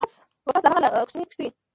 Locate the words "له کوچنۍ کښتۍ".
0.83-1.47